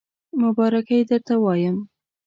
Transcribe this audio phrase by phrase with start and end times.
[0.41, 1.77] مبارکی درته وایم